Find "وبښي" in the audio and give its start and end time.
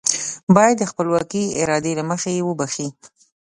2.49-2.87